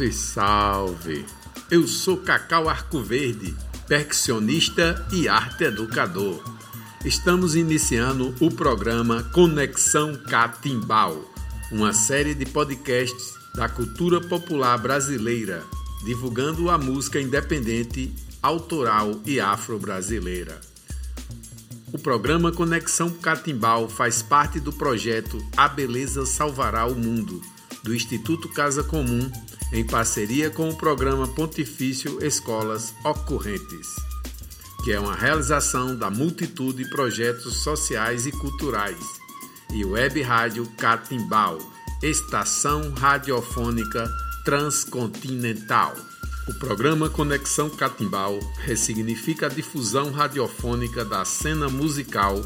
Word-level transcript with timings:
Salve, 0.00 0.12
salve! 0.12 1.26
Eu 1.70 1.86
sou 1.86 2.16
Cacau 2.16 2.70
Arcoverde, 2.70 3.54
percussionista 3.86 5.06
e 5.12 5.28
arte 5.28 5.64
educador. 5.64 6.42
Estamos 7.04 7.54
iniciando 7.54 8.34
o 8.40 8.50
programa 8.50 9.22
Conexão 9.24 10.16
Catimbau, 10.16 11.30
uma 11.70 11.92
série 11.92 12.34
de 12.34 12.46
podcasts 12.46 13.34
da 13.54 13.68
cultura 13.68 14.22
popular 14.22 14.78
brasileira, 14.78 15.62
divulgando 16.02 16.70
a 16.70 16.78
música 16.78 17.20
independente, 17.20 18.10
autoral 18.42 19.20
e 19.26 19.38
afro-brasileira. 19.38 20.58
O 21.92 21.98
programa 21.98 22.50
Conexão 22.50 23.10
Catimbau 23.10 23.86
faz 23.86 24.22
parte 24.22 24.58
do 24.58 24.72
projeto 24.72 25.44
A 25.54 25.68
Beleza 25.68 26.24
Salvará 26.24 26.86
o 26.86 26.94
Mundo, 26.94 27.42
do 27.82 27.94
Instituto 27.94 28.48
Casa 28.48 28.82
Comum 28.82 29.30
em 29.72 29.84
parceria 29.84 30.50
com 30.50 30.68
o 30.68 30.76
programa 30.76 31.28
Pontifício 31.28 32.24
Escolas 32.24 32.92
Ocorrentes, 33.04 33.86
que 34.84 34.92
é 34.92 34.98
uma 34.98 35.14
realização 35.14 35.96
da 35.96 36.10
multitude 36.10 36.84
de 36.84 36.90
projetos 36.90 37.58
sociais 37.62 38.26
e 38.26 38.32
culturais, 38.32 38.98
e 39.72 39.84
Web 39.84 40.20
Rádio 40.22 40.66
Catimbau, 40.76 41.58
estação 42.02 42.92
radiofônica 42.94 44.10
transcontinental. 44.44 45.94
O 46.48 46.54
programa 46.54 47.08
Conexão 47.08 47.70
Catimbau 47.70 48.40
ressignifica 48.64 49.46
a 49.46 49.48
difusão 49.48 50.10
radiofônica 50.10 51.04
da 51.04 51.24
cena 51.24 51.68
musical 51.68 52.42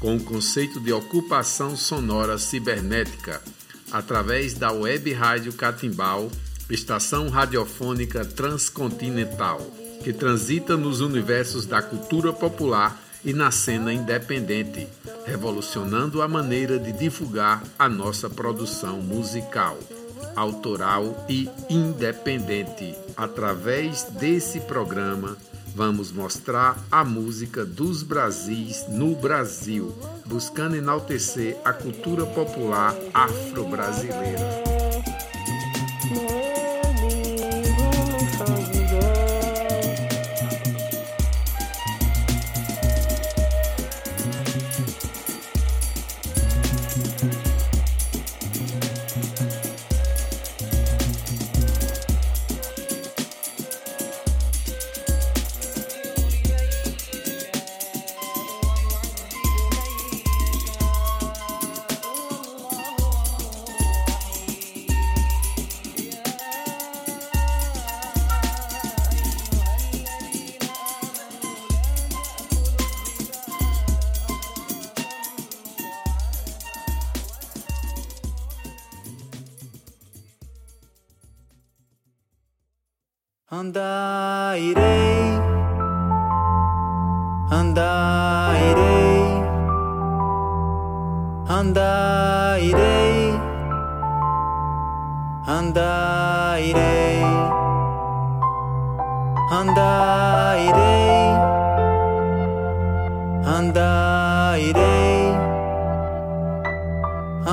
com 0.00 0.16
o 0.16 0.24
conceito 0.24 0.80
de 0.80 0.92
ocupação 0.92 1.76
sonora 1.76 2.38
cibernética 2.38 3.42
através 3.90 4.54
da 4.54 4.72
Web 4.72 5.12
Rádio 5.12 5.52
Catimbau 5.52 6.30
estação 6.72 7.28
radiofônica 7.28 8.24
transcontinental, 8.24 9.60
que 10.02 10.12
transita 10.12 10.74
nos 10.74 11.00
universos 11.00 11.66
da 11.66 11.82
cultura 11.82 12.32
popular 12.32 12.98
e 13.22 13.34
na 13.34 13.50
cena 13.50 13.92
independente, 13.92 14.88
revolucionando 15.26 16.22
a 16.22 16.28
maneira 16.28 16.78
de 16.78 16.90
divulgar 16.92 17.62
a 17.78 17.88
nossa 17.88 18.28
produção 18.30 19.00
musical, 19.02 19.78
autoral 20.34 21.26
e 21.28 21.48
independente. 21.68 22.94
Através 23.16 24.04
desse 24.04 24.58
programa, 24.60 25.36
vamos 25.76 26.10
mostrar 26.10 26.82
a 26.90 27.04
música 27.04 27.66
dos 27.66 28.02
Brasis 28.02 28.86
no 28.88 29.14
Brasil, 29.14 29.94
buscando 30.24 30.74
enaltecer 30.74 31.56
a 31.64 31.72
cultura 31.72 32.24
popular 32.24 32.96
afro-brasileira. 33.12 34.71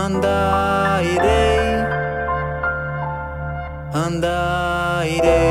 Andai 0.09 1.19
dei 1.21 1.69
Andai 3.93 5.19
dei 5.21 5.48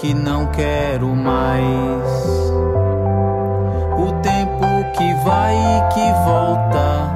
que 0.00 0.14
não 0.14 0.46
quero 0.46 1.08
mais. 1.08 2.10
O 3.98 4.12
tempo 4.22 4.66
que 4.96 5.14
vai 5.24 5.54
e 5.54 5.88
que 5.92 6.12
volta, 6.24 7.10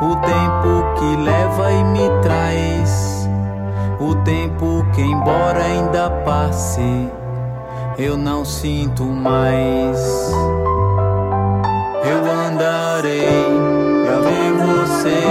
o 0.00 0.16
tempo 0.16 0.94
que 0.98 1.16
leva 1.22 1.70
e 1.70 1.84
me 1.84 2.10
traz, 2.20 3.28
o 4.00 4.16
tempo 4.16 4.84
que, 4.92 5.00
embora 5.00 5.62
ainda 5.62 6.10
passe, 6.24 7.08
eu 7.96 8.16
não 8.16 8.44
sinto 8.44 9.04
mais. 9.04 10.32
Eu 12.04 12.48
andarei 12.48 13.46
pra 14.04 14.18
ver 14.28 14.52
você, 14.54 15.22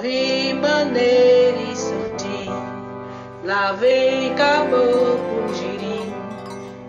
rimaneira 0.00 1.58
e 1.58 1.76
surti. 1.76 2.48
lá 3.44 3.72
vem 3.72 4.34
caboclo 4.34 5.54
girim, 5.54 6.12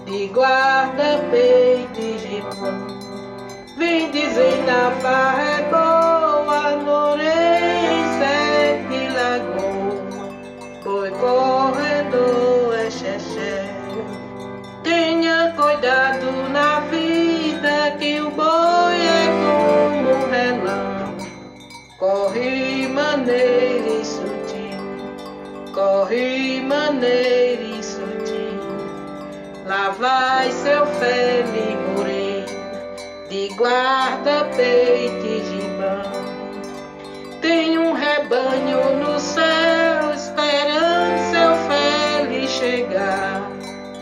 de 0.05 0.27
guarda, 0.27 1.23
peito 1.31 1.99
e 1.99 2.17
gemão, 2.17 2.87
vem 3.77 4.11
dizer 4.11 4.63
na 4.65 4.91
farra 5.01 5.41
é 5.41 5.61
bom. 5.71 6.16
maneira 26.67 27.63
insutil. 27.63 28.59
Lá 29.65 29.89
vai 29.89 30.51
seu 30.51 30.85
fele 30.85 31.75
morena, 31.95 32.45
de 33.29 33.49
guarda, 33.55 34.45
peito 34.55 35.25
e 35.25 35.43
gibão. 35.45 36.27
Tem 37.41 37.77
um 37.77 37.93
rebanho 37.93 38.97
no 38.97 39.19
céu 39.19 40.13
esperando 40.13 41.17
seu 41.31 41.55
fele 41.67 42.47
chegar, 42.47 43.49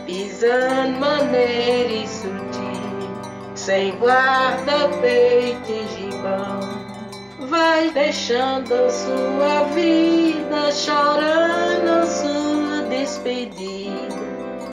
pisando 0.04 0.98
maneira 0.98 2.06
sutil, 2.06 3.54
sem 3.54 3.96
guarda, 3.98 4.88
peito 5.00 5.70
e 5.70 5.86
gibão 5.94 6.86
vai 7.48 7.90
deixando 7.90 8.90
sua 8.90 9.64
vida 9.74 10.72
chorando 10.72 12.06
sua 12.06 12.55
despedida, 12.96 14.16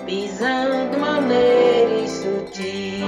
pisando 0.06 0.98
maneiras 0.98 2.10
sutis, 2.10 3.04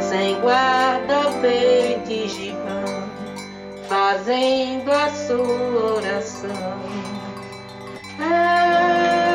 sem 0.00 0.38
guarda 0.40 1.30
peito 1.40 2.10
e 2.10 2.54
fazendo 3.88 4.92
a 4.92 5.08
sua 5.10 5.94
oração. 5.96 6.80
Ah, 8.20 9.25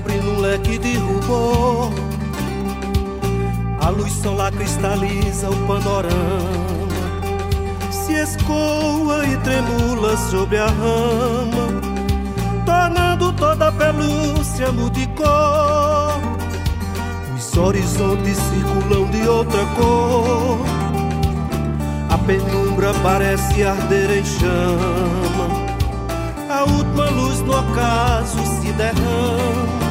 abre 0.00 0.16
no 0.22 0.40
leque 0.40 0.78
de 0.78 0.94
rubor. 0.98 1.90
A 3.80 3.90
luz 3.90 4.12
solar 4.12 4.52
cristaliza 4.52 5.50
o 5.50 5.56
panorama. 5.66 6.10
Se 7.90 8.14
escoa 8.14 9.26
e 9.26 9.36
tremula 9.38 10.16
sobre 10.30 10.58
a 10.58 10.66
rama, 10.66 11.80
tornando 12.64 13.32
toda 13.32 13.68
a 13.68 13.72
pelúcia 13.72 14.72
mudicor. 14.72 16.20
Os 17.36 17.56
horizontes 17.56 18.38
circulam 18.38 19.10
de 19.10 19.28
outra 19.28 19.64
cor. 19.76 20.58
A 22.10 22.18
penumbra 22.18 22.92
parece 23.02 23.64
arder 23.64 24.18
em 24.18 24.24
chama 24.24 25.70
a 26.50 26.64
última 26.64 27.08
luz 27.10 27.40
no 27.42 27.58
ocaso 27.58 28.38
se 28.44 28.72
derrama 28.72 29.89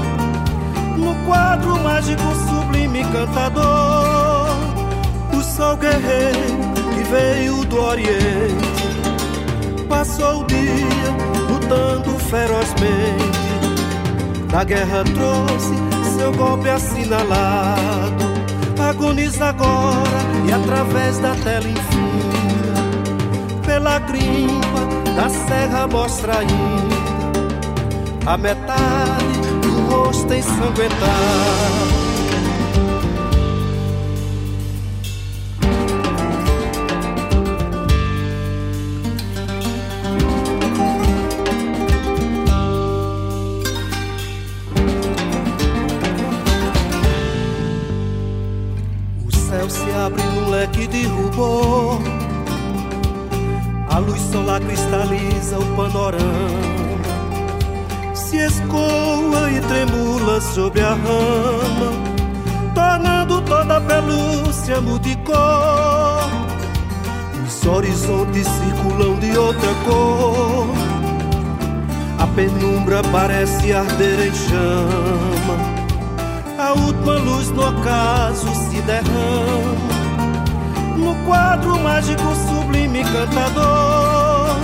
no 0.99 1.15
quadro 1.25 1.79
mágico 1.79 2.23
sublime 2.47 3.03
cantador 3.05 4.49
o 5.33 5.41
sol 5.41 5.77
guerreiro 5.77 6.59
que 6.93 7.03
veio 7.09 7.65
do 7.65 7.81
oriente. 7.81 8.79
Passou 9.87 10.41
o 10.41 10.45
dia 10.45 11.11
lutando 11.49 12.19
ferozmente. 12.19 13.39
Da 14.51 14.63
guerra 14.63 15.03
trouxe 15.03 15.73
seu 16.17 16.31
golpe 16.33 16.69
assinalado. 16.69 18.29
Agoniza 18.89 19.45
agora 19.45 20.19
e 20.47 20.53
através 20.53 21.19
da 21.19 21.35
tela 21.35 21.67
infinda 21.67 22.29
pela 23.65 23.99
grimpa 23.99 24.79
da 25.15 25.29
serra 25.29 25.85
mostra 25.85 26.39
ainda 26.39 26.99
a 28.25 28.37
metade 28.37 29.38
rosto 29.89 30.34
ensanguentado. 30.34 32.08
Sobre 60.53 60.81
a 60.81 60.93
rama, 60.93 61.91
tornando 62.73 63.41
toda 63.41 63.77
a 63.77 63.81
pelúcia 63.81 64.81
mudicor. 64.81 66.29
Os 67.45 67.65
horizontes 67.65 68.47
circulam 68.47 69.19
de 69.19 69.37
outra 69.37 69.69
cor, 69.85 70.67
a 72.19 72.27
penumbra 72.27 73.01
parece 73.11 73.73
arder 73.73 74.27
em 74.27 74.33
chama, 74.33 75.57
a 76.57 76.73
última 76.73 77.13
luz 77.13 77.49
no 77.51 77.69
ocaso 77.69 78.47
se 78.55 78.81
derrama. 78.81 79.99
No 80.97 81.15
quadro 81.25 81.79
mágico 81.79 82.35
sublime 82.47 83.03
cantador, 83.03 84.57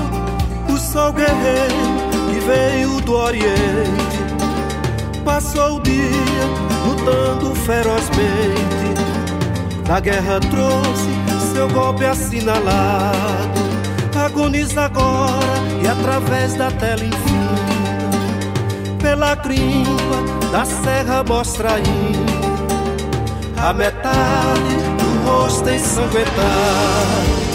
o 0.68 0.78
sol 0.78 1.14
guerreiro 1.14 1.76
que 2.30 2.40
veio 2.40 3.02
do 3.02 3.14
Oriente 3.14 4.25
passou 5.36 5.76
o 5.76 5.80
dia 5.82 6.46
lutando 6.88 7.54
ferozmente. 7.56 8.96
Da 9.86 10.00
guerra 10.00 10.40
trouxe 10.40 11.10
seu 11.54 11.68
golpe 11.72 12.06
assinalado, 12.06 13.60
agoniza 14.26 14.86
agora 14.86 15.60
e 15.84 15.88
através 15.88 16.54
da 16.54 16.72
tela 16.72 17.04
infinda, 17.04 18.98
pela 19.02 19.36
grimpa 19.36 20.48
da 20.54 20.64
serra 20.64 21.22
mostra 21.28 21.74
ainda 21.74 22.36
a 23.62 23.74
metade 23.74 24.76
rosto 25.26 25.70
ensanguentado 25.70 27.55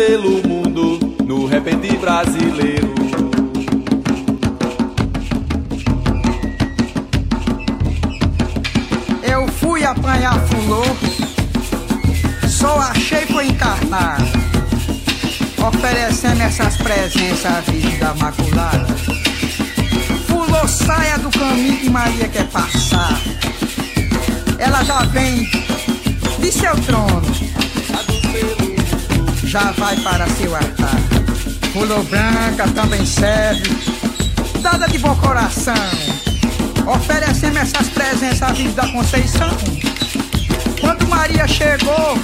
Antenados 0.00 0.49
branca 32.60 32.68
também 32.74 33.06
serve, 33.06 33.62
dada 34.60 34.86
de 34.86 34.98
bom 34.98 35.14
coração. 35.16 35.74
Oferecemos 36.86 37.56
essas 37.56 37.88
presenças 37.88 38.42
à 38.42 38.52
vida 38.52 38.82
da 38.82 38.88
Conceição. 38.88 39.50
Quando 40.80 41.08
Maria 41.08 41.46
chegou, 41.46 42.18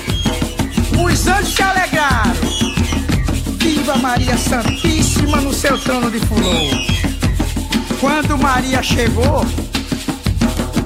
os 1.03 1.27
anjos 1.27 1.55
se 1.55 1.63
alegraram. 1.63 2.35
Viva 3.59 3.97
Maria 3.97 4.37
Santíssima 4.37 5.41
no 5.41 5.55
seu 5.55 5.79
trono 5.79 6.11
de 6.11 6.21
flor. 6.21 6.41
Quando 8.01 8.37
Maria 8.37 8.83
chegou, 8.83 9.45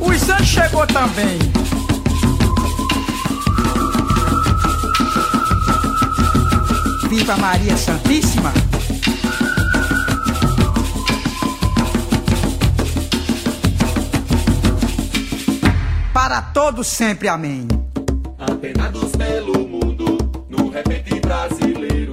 os 0.01 0.29
anjos 0.29 0.47
chegou 0.47 0.87
também. 0.87 1.39
Viva 7.09 7.37
Maria 7.37 7.77
Santíssima. 7.77 8.70
Para 16.31 16.43
todos 16.43 16.87
sempre, 16.87 17.27
amém. 17.27 17.67
Antenados 18.39 19.11
pelo 19.17 19.67
mundo, 19.67 20.17
no 20.49 20.71
repente 20.71 21.19
brasileiro. 21.19 22.13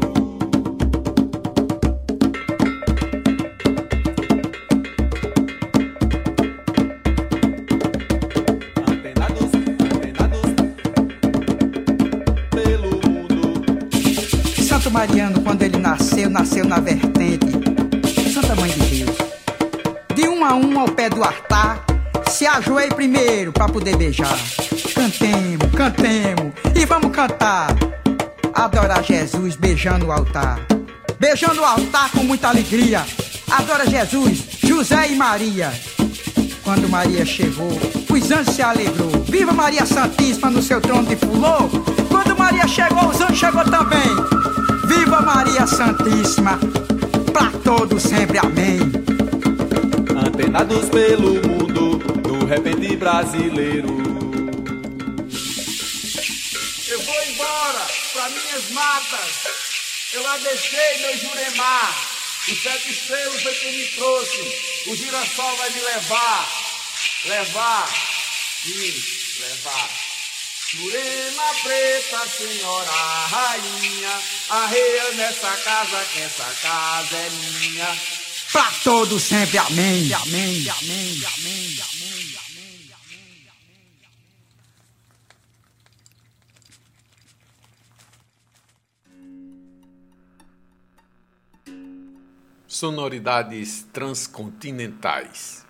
Antenados, 8.89 9.51
antenados 9.93 10.41
pelo 12.49 12.89
mundo. 13.07 14.63
Santo 14.63 14.89
Mariano, 14.89 15.43
quando 15.43 15.61
ele 15.61 15.77
nasceu, 15.77 16.27
nasceu 16.27 16.65
na 16.65 16.79
vertente 16.79 17.45
Santa 18.33 18.55
Mãe 18.55 18.71
de 18.71 19.03
Deus. 19.03 19.17
De 20.15 20.27
um 20.27 20.43
a 20.43 20.55
um 20.55 20.79
ao 20.79 20.87
pé 20.87 21.07
do 21.07 21.23
altar, 21.23 21.46
ajoelhe 22.57 22.93
primeiro 22.93 23.51
para 23.51 23.69
poder 23.69 23.95
beijar. 23.95 24.37
Cantemos, 24.93 25.71
cantemos 25.75 26.53
e 26.75 26.85
vamos 26.85 27.11
cantar. 27.11 27.75
Adorar 28.53 29.03
Jesus 29.03 29.55
beijando 29.55 30.07
o 30.07 30.11
altar. 30.11 30.59
Beijando 31.19 31.61
o 31.61 31.65
altar 31.65 32.11
com 32.11 32.23
muita 32.23 32.49
alegria. 32.49 33.05
Adora 33.49 33.87
Jesus, 33.87 34.43
José 34.63 35.09
e 35.09 35.15
Maria. 35.15 35.71
Quando 36.63 36.89
Maria 36.89 37.25
chegou, 37.25 37.71
os 38.09 38.31
anjos 38.31 38.55
se 38.55 38.61
alegrou. 38.61 39.11
Viva 39.29 39.53
Maria 39.53 39.85
Santíssima 39.85 40.49
no 40.49 40.61
seu 40.61 40.81
trono 40.81 41.07
de 41.07 41.15
fulô. 41.15 41.69
Quando 42.09 42.37
Maria 42.37 42.67
chegou, 42.67 43.07
os 43.07 43.21
anjos 43.21 43.37
chegou 43.37 43.63
também. 43.65 44.09
Viva 44.87 45.21
Maria 45.21 45.67
Santíssima, 45.67 46.59
pra 47.31 47.51
todos 47.63 48.01
sempre, 48.01 48.39
amém. 48.39 48.79
Antenados 50.25 50.89
pelo 50.89 51.35
mundo, 51.35 51.56
repente 52.47 52.95
brasileiro. 52.95 53.89
Eu 56.87 57.01
vou 57.01 57.23
embora 57.25 57.87
para 58.13 58.29
minhas 58.29 58.69
matas. 58.71 59.29
Eu 60.13 60.23
lá 60.23 60.37
deixei 60.37 60.97
meu 60.99 61.17
juremar. 61.17 62.07
Os 62.47 62.63
sete 62.63 62.91
estrelas 62.91 63.43
foi 63.43 63.53
quem 63.55 63.73
me 63.73 63.85
trouxe. 63.87 64.87
O 64.87 64.95
girassol 64.95 65.55
vai 65.57 65.69
me 65.71 65.81
levar. 65.81 66.49
Levar. 67.25 67.87
Sim, 68.63 69.03
levar. 69.41 69.89
Jurema 70.69 71.53
preta, 71.63 72.27
senhora 72.29 72.91
rainha. 72.91 74.21
Arreia 74.49 75.11
nessa 75.11 75.51
casa, 75.57 76.05
que 76.13 76.21
essa 76.21 76.45
casa 76.61 77.17
é 77.17 77.29
minha. 77.29 78.16
Pra 78.51 78.71
todos 78.83 79.23
sempre, 79.23 79.57
amém. 79.57 80.13
Amém, 80.13 80.69
amém, 80.69 81.21
amém, 81.25 81.25
amém, 81.25 81.79
amém. 81.79 82.37
Sonoridades 92.67 93.87
transcontinentais. 93.91 95.65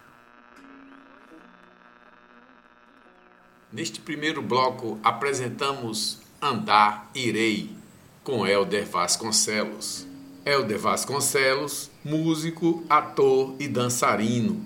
Neste 3.72 4.02
primeiro 4.02 4.42
bloco 4.42 5.00
apresentamos 5.04 6.20
Andar 6.42 7.10
Irei 7.16 7.76
com 8.24 8.46
Helder 8.46 8.86
Vasconcelos. 8.86 10.06
Helder 10.48 10.80
Vasconcelos, 10.80 11.92
músico, 12.06 12.82
ator 12.90 13.54
e 13.60 13.68
dançarino, 13.68 14.62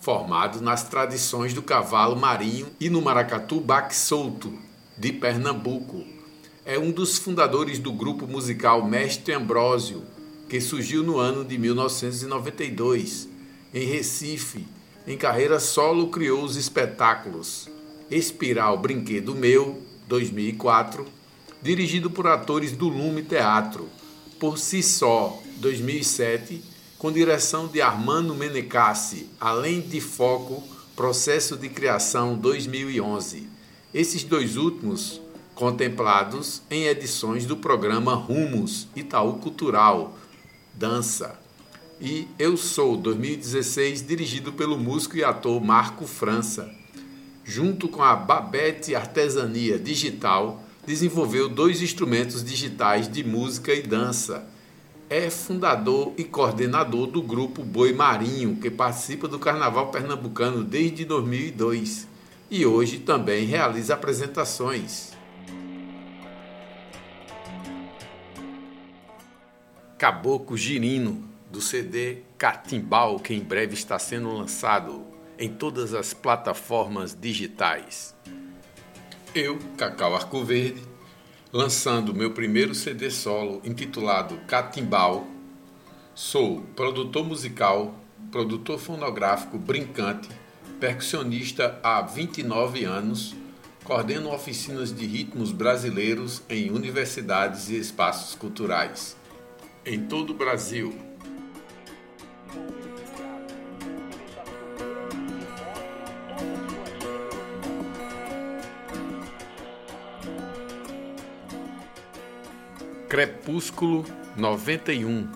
formado 0.00 0.60
nas 0.60 0.84
tradições 0.84 1.52
do 1.52 1.60
cavalo 1.60 2.14
marinho 2.14 2.68
e 2.78 2.88
no 2.88 3.02
maracatu 3.02 3.58
baque 3.58 3.96
solto 3.96 4.56
de 4.96 5.12
Pernambuco. 5.12 6.04
É 6.64 6.78
um 6.78 6.92
dos 6.92 7.18
fundadores 7.18 7.80
do 7.80 7.92
grupo 7.92 8.28
musical 8.28 8.86
Mestre 8.86 9.34
Ambrósio, 9.34 10.04
que 10.48 10.60
surgiu 10.60 11.02
no 11.02 11.18
ano 11.18 11.44
de 11.44 11.58
1992. 11.58 13.28
Em 13.74 13.84
Recife, 13.84 14.64
em 15.08 15.18
carreira 15.18 15.58
solo, 15.58 16.06
criou 16.06 16.44
os 16.44 16.54
espetáculos 16.54 17.68
Espiral 18.08 18.78
Brinquedo 18.78 19.34
Meu, 19.34 19.82
2004, 20.06 21.04
dirigido 21.60 22.12
por 22.12 22.28
atores 22.28 22.70
do 22.70 22.88
Lume 22.88 23.24
Teatro, 23.24 23.88
Por 24.38 24.58
Si 24.58 24.82
Só, 24.82 25.42
2007, 25.56 26.62
com 26.98 27.10
direção 27.10 27.66
de 27.66 27.80
Armando 27.80 28.34
Menecassi, 28.34 29.30
além 29.40 29.80
de 29.80 29.98
Foco, 29.98 30.62
Processo 30.94 31.56
de 31.56 31.70
Criação 31.70 32.36
2011. 32.36 33.48
Esses 33.94 34.24
dois 34.24 34.58
últimos 34.58 35.22
contemplados 35.54 36.60
em 36.70 36.84
edições 36.84 37.46
do 37.46 37.56
programa 37.56 38.14
Rumos 38.14 38.88
Itaú 38.94 39.38
Cultural, 39.38 40.14
Dança. 40.74 41.38
E 41.98 42.28
Eu 42.38 42.58
Sou 42.58 42.94
2016, 42.94 44.06
dirigido 44.06 44.52
pelo 44.52 44.76
músico 44.76 45.16
e 45.16 45.24
ator 45.24 45.64
Marco 45.64 46.06
França. 46.06 46.70
Junto 47.42 47.88
com 47.88 48.02
a 48.02 48.14
Babette 48.14 48.94
Artesania 48.94 49.78
Digital, 49.78 50.62
desenvolveu 50.86 51.48
dois 51.48 51.82
instrumentos 51.82 52.44
digitais 52.44 53.08
de 53.08 53.24
música 53.24 53.74
e 53.74 53.82
dança. 53.82 54.46
É 55.10 55.28
fundador 55.28 56.12
e 56.16 56.24
coordenador 56.24 57.08
do 57.08 57.20
grupo 57.20 57.62
Boi 57.62 57.92
Marinho, 57.92 58.56
que 58.56 58.70
participa 58.70 59.26
do 59.28 59.38
Carnaval 59.38 59.90
Pernambucano 59.90 60.62
desde 60.64 61.04
2002 61.04 62.06
e 62.50 62.64
hoje 62.64 62.98
também 62.98 63.44
realiza 63.46 63.94
apresentações. 63.94 65.12
Caboclo 69.98 70.56
Girino, 70.56 71.24
do 71.50 71.60
CD 71.60 72.18
Catimbau, 72.36 73.18
que 73.18 73.34
em 73.34 73.40
breve 73.40 73.74
está 73.74 73.98
sendo 73.98 74.30
lançado 74.32 75.04
em 75.38 75.48
todas 75.48 75.94
as 75.94 76.12
plataformas 76.12 77.16
digitais. 77.18 78.14
Eu, 79.38 79.58
Cacau 79.76 80.14
Arco 80.14 80.42
Verde, 80.42 80.82
lançando 81.52 82.14
meu 82.14 82.30
primeiro 82.30 82.74
CD 82.74 83.10
solo 83.10 83.60
intitulado 83.66 84.38
Catimbau, 84.48 85.26
sou 86.14 86.62
produtor 86.74 87.22
musical, 87.22 87.94
produtor 88.32 88.78
fonográfico 88.78 89.58
brincante, 89.58 90.26
percussionista 90.80 91.78
há 91.82 92.00
29 92.00 92.84
anos, 92.84 93.36
coordeno 93.84 94.32
oficinas 94.32 94.90
de 94.90 95.04
ritmos 95.04 95.52
brasileiros 95.52 96.40
em 96.48 96.70
universidades 96.70 97.68
e 97.68 97.76
espaços 97.76 98.34
culturais 98.34 99.18
em 99.84 100.00
todo 100.00 100.30
o 100.30 100.34
Brasil. 100.34 100.98
Crepúsculo 113.08 114.04
91 114.36 115.28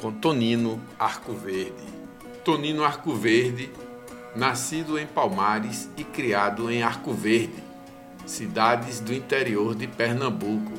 com 0.00 0.12
Tonino 0.12 0.80
Arco 0.96 1.32
Verde. 1.32 1.82
Tonino 2.44 2.84
Arco 2.84 3.12
Verde, 3.12 3.72
nascido 4.36 4.96
em 4.96 5.04
Palmares 5.04 5.90
e 5.96 6.04
criado 6.04 6.70
em 6.70 6.84
Arco 6.84 7.12
Verde, 7.12 7.60
cidades 8.24 9.00
do 9.00 9.12
interior 9.12 9.74
de 9.74 9.88
Pernambuco. 9.88 10.72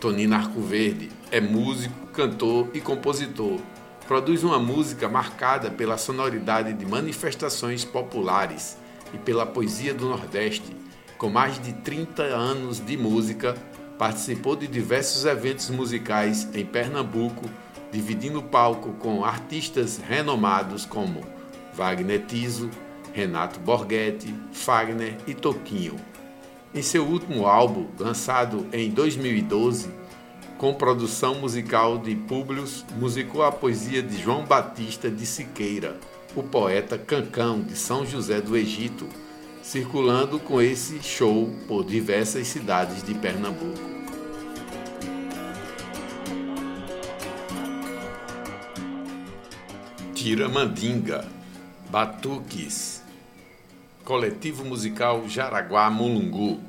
Tonino 0.00 0.36
Arco 0.36 0.60
Verde 0.60 1.10
é 1.32 1.40
músico, 1.40 2.06
cantor 2.12 2.70
e 2.72 2.80
compositor. 2.80 3.58
Produz 4.06 4.44
uma 4.44 4.60
música 4.60 5.08
marcada 5.08 5.68
pela 5.68 5.98
sonoridade 5.98 6.74
de 6.74 6.86
manifestações 6.86 7.84
populares 7.84 8.78
e 9.12 9.18
pela 9.18 9.44
poesia 9.44 9.92
do 9.92 10.08
Nordeste. 10.08 10.76
Com 11.18 11.28
mais 11.28 11.60
de 11.60 11.72
30 11.72 12.22
anos 12.22 12.78
de 12.78 12.96
música, 12.96 13.56
participou 13.98 14.56
de 14.56 14.66
diversos 14.66 15.24
eventos 15.24 15.70
musicais 15.70 16.48
em 16.54 16.64
Pernambuco, 16.64 17.48
dividindo 17.90 18.42
palco 18.42 18.92
com 18.94 19.24
artistas 19.24 19.98
renomados 19.98 20.84
como 20.84 21.24
Wagner 21.74 22.24
Tiso, 22.26 22.70
Renato 23.12 23.58
Borghetti, 23.60 24.34
Fagner 24.52 25.16
e 25.26 25.34
Toquinho. 25.34 25.96
Em 26.74 26.82
seu 26.82 27.06
último 27.06 27.46
álbum, 27.46 27.86
lançado 27.98 28.66
em 28.72 28.90
2012, 28.90 29.88
com 30.58 30.74
produção 30.74 31.36
musical 31.36 31.98
de 31.98 32.14
Públio, 32.14 32.64
musicou 32.98 33.42
a 33.42 33.52
poesia 33.52 34.02
de 34.02 34.20
João 34.20 34.44
Batista 34.44 35.10
de 35.10 35.24
Siqueira, 35.24 35.96
o 36.34 36.42
poeta 36.42 36.98
Cancão 36.98 37.62
de 37.62 37.76
São 37.76 38.04
José 38.04 38.40
do 38.40 38.56
Egito, 38.56 39.06
circulando 39.66 40.38
com 40.38 40.62
esse 40.62 41.02
show 41.02 41.52
por 41.66 41.84
diversas 41.84 42.46
cidades 42.46 43.02
de 43.02 43.12
Pernambuco. 43.14 43.96
Tiramandinga, 50.14 51.24
Batuques, 51.90 53.02
Coletivo 54.04 54.64
Musical 54.64 55.28
Jaraguá 55.28 55.90
Mulungu, 55.90 56.60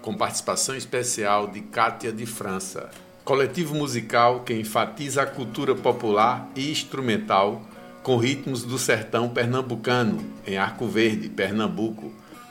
com 0.00 0.14
participação 0.14 0.74
especial 0.74 1.48
de 1.48 1.60
Cátia 1.60 2.10
de 2.10 2.24
França. 2.24 2.88
Coletivo 3.26 3.74
musical 3.74 4.40
que 4.40 4.54
enfatiza 4.54 5.20
a 5.20 5.26
cultura 5.26 5.74
popular 5.74 6.50
e 6.56 6.70
instrumental 6.70 7.60
com 8.02 8.16
ritmos 8.16 8.64
do 8.64 8.78
sertão 8.78 9.28
pernambucano, 9.28 10.24
em 10.46 10.56
Arco 10.56 10.86
Verde, 10.86 11.28
Pernambuco. 11.28 12.10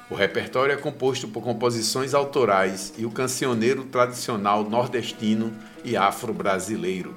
O 0.09 0.15
repertório 0.15 0.73
é 0.73 0.77
composto 0.77 1.27
por 1.27 1.43
composições 1.43 2.13
autorais 2.13 2.93
e 2.97 3.05
o 3.05 3.11
cancioneiro 3.11 3.83
tradicional 3.83 4.63
nordestino 4.63 5.53
e 5.83 5.97
afro-brasileiro. 5.97 7.13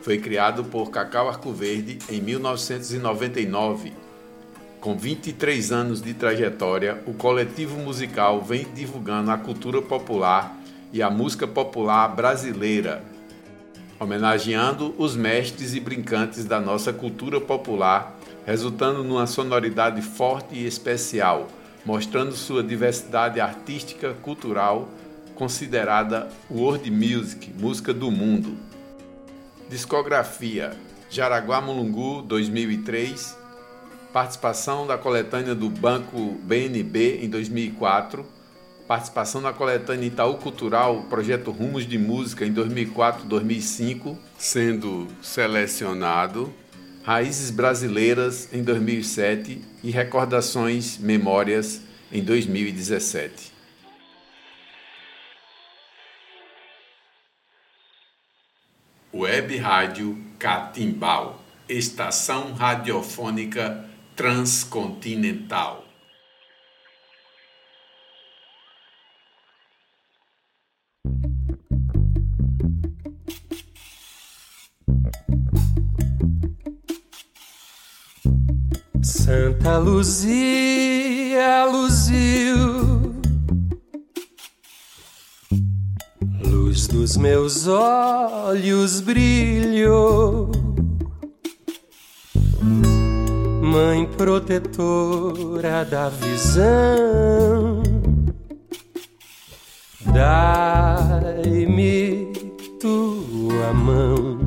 Foi 0.00 0.16
criado 0.16 0.64
por 0.64 0.90
Cacau 0.90 1.28
Arco 1.28 1.52
Verde 1.52 1.98
em 2.08 2.18
1999. 2.22 3.92
Com 4.80 4.96
23 4.96 5.70
anos 5.70 6.00
de 6.00 6.14
trajetória, 6.14 7.02
o 7.06 7.12
coletivo 7.12 7.78
musical 7.78 8.40
vem 8.40 8.66
divulgando 8.74 9.30
a 9.30 9.36
cultura 9.36 9.82
popular 9.82 10.56
e 10.90 11.02
a 11.02 11.10
música 11.10 11.46
popular 11.46 12.08
brasileira, 12.08 13.04
homenageando 14.00 14.94
os 14.96 15.14
mestres 15.14 15.74
e 15.74 15.80
brincantes 15.80 16.46
da 16.46 16.58
nossa 16.58 16.90
cultura 16.90 17.38
popular, 17.38 18.18
resultando 18.46 19.04
numa 19.04 19.26
sonoridade 19.26 20.00
forte 20.00 20.54
e 20.54 20.66
especial, 20.66 21.46
mostrando 21.90 22.36
sua 22.36 22.62
diversidade 22.62 23.40
artística, 23.40 24.14
cultural, 24.22 24.88
considerada 25.34 26.28
world 26.48 26.88
music, 26.88 27.52
música 27.58 27.92
do 27.92 28.12
mundo. 28.12 28.56
Discografia: 29.68 30.70
Jaraguá 31.10 31.60
Mulungu 31.60 32.22
2003, 32.22 33.36
participação 34.12 34.86
da 34.86 34.96
coletânea 34.96 35.52
do 35.52 35.68
Banco 35.68 36.36
BNB 36.44 37.24
em 37.24 37.28
2004 37.28 38.24
participação 38.86 39.40
na 39.40 39.52
coletânea 39.52 40.08
Itaú 40.08 40.34
Cultural, 40.38 41.04
projeto 41.08 41.52
Rumos 41.52 41.86
de 41.86 41.96
Música 41.96 42.44
em 42.44 42.52
2004-2005, 42.52 44.16
sendo 44.36 45.06
selecionado 45.22 46.52
Raízes 47.02 47.50
Brasileiras 47.50 48.52
em 48.52 48.62
2007 48.62 49.62
e 49.82 49.90
Recordações 49.90 50.98
Memórias 50.98 51.80
em 52.12 52.22
2017. 52.22 53.52
Web 59.14 59.56
Rádio 59.56 60.22
Catimbau, 60.38 61.42
estação 61.68 62.52
radiofônica 62.52 63.88
transcontinental. 64.14 65.89
Luzia 79.82 81.64
luziu, 81.64 83.14
luz 86.44 86.86
dos 86.86 87.16
meus 87.16 87.66
olhos 87.66 89.00
brilhou, 89.00 90.50
Mãe 93.62 94.04
protetora 94.18 95.84
da 95.86 96.10
visão, 96.10 97.82
dai-me 100.12 101.50
tua 102.78 103.72
mão. 103.72 104.39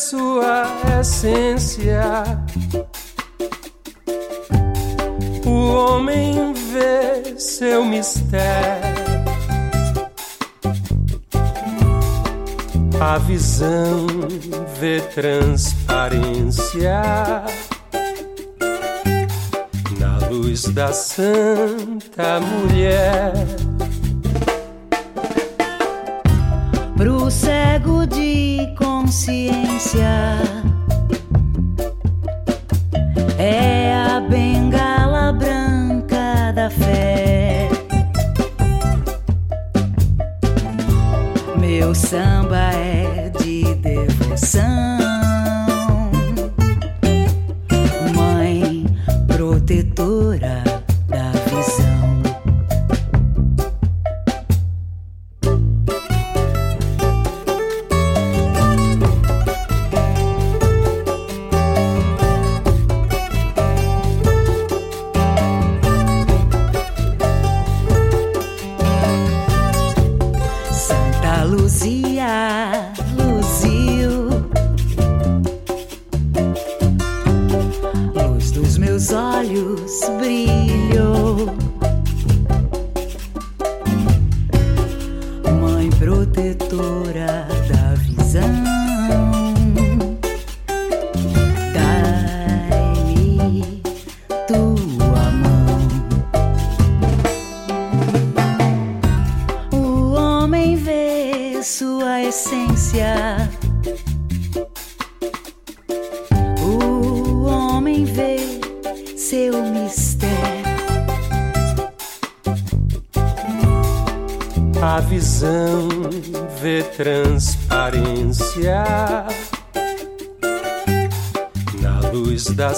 Sua 0.00 0.66
essência. 0.98 2.24
O 5.44 5.74
homem 5.74 6.54
vê 6.54 7.38
seu 7.38 7.84
mistério. 7.84 9.00
A 12.98 13.18
visão 13.18 14.06
vê 14.78 15.00
transparência 15.14 17.02
na 19.98 20.18
luz 20.30 20.64
da 20.64 20.92
Santa 20.92 22.40
Mulher. 22.40 23.69
Cego 27.30 28.06
de 28.06 28.74
consciência 28.76 30.36
é 33.38 33.94
a 33.94 34.20
bengala 34.20 35.32
branca 35.32 36.52
da 36.52 36.68
fé. 36.68 37.68
Meu 41.56 41.94
samba 41.94 42.72
é 42.74 43.30
de 43.38 43.74
devoção. 43.76 44.99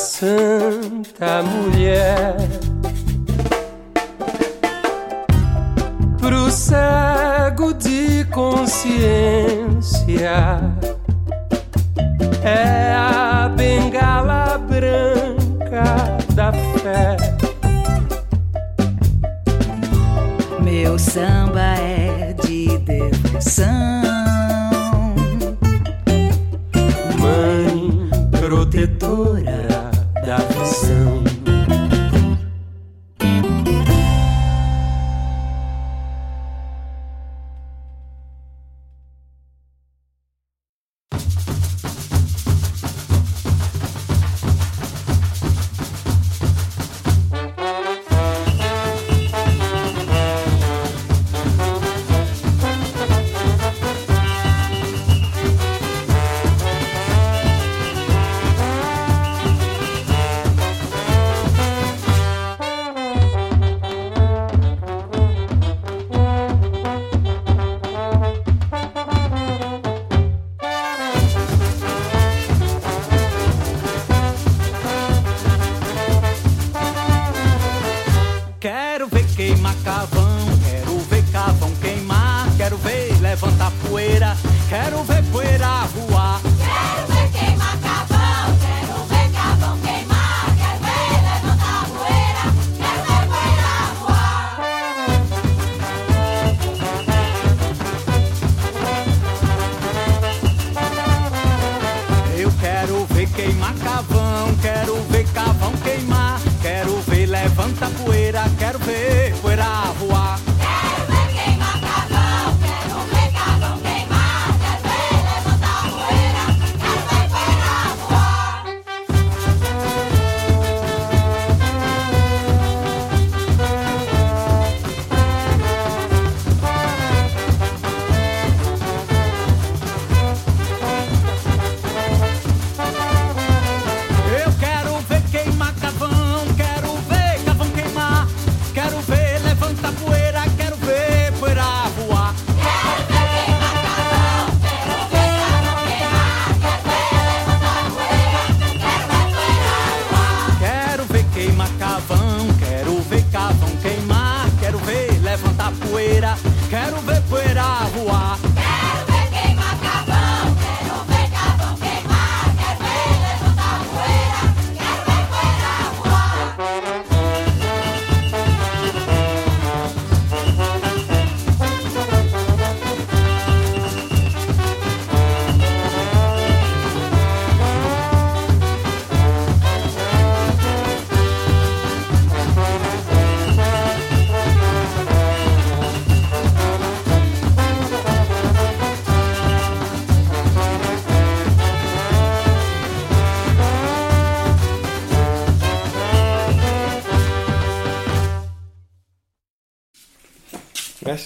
Luz 0.02 0.20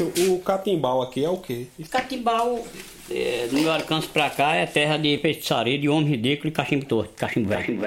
o 0.03 0.39
catimbau 0.41 1.03
aqui 1.03 1.25
é 1.25 1.29
o 1.29 1.37
quê? 1.39 1.67
Catimbau, 1.91 2.65
é, 3.11 3.49
no 3.53 3.61
meu 3.61 3.73
alcance 3.73 4.09
pra 4.09 4.29
cá, 4.31 4.55
é 4.55 4.67
terra 4.67 4.97
de 4.97 5.17
feitiçaria, 5.19 5.79
de 5.79 5.89
homem 5.89 6.09
ridículo 6.09 6.49
e 6.49 6.51
cachimbo 6.53 6.85
torto, 6.85 7.13
cachimbo 7.17 7.49
velho. 7.49 7.79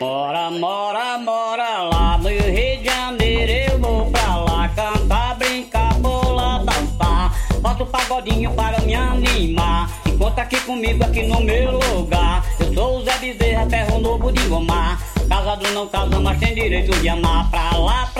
Mora, 0.00 0.50
mora, 0.50 1.18
mora 1.18 1.82
lá 1.82 2.18
no 2.18 2.28
Rio 2.28 2.78
de 2.78 2.84
Janeiro, 2.84 3.72
eu 3.72 3.78
vou 3.78 4.10
pra 4.10 4.36
lá 4.36 4.68
cantar, 4.68 5.36
brincar, 5.36 5.94
bolar, 6.00 6.64
dançar. 6.64 7.32
Faço 7.62 7.86
pagodinho 7.86 8.52
para 8.54 8.80
me 8.82 8.94
animar. 8.94 9.90
Encontra 10.06 10.42
aqui 10.42 10.60
comigo, 10.60 11.02
aqui 11.04 11.22
no 11.22 11.40
meu 11.40 11.78
lugar. 11.78 12.44
Eu 12.60 12.74
sou 12.74 12.98
o 12.98 13.04
Zé 13.04 13.16
Bezerra, 13.18 13.68
ferro 13.70 14.00
novo 14.00 14.30
de 14.32 14.42
gomar. 14.48 15.00
Casado 15.28 15.70
não 15.72 15.88
casa, 15.88 16.20
mas 16.20 16.38
tem 16.38 16.54
direito 16.54 16.92
de 17.00 17.08
amar. 17.08 17.50
Pra 17.50 17.76
lá, 17.78 18.10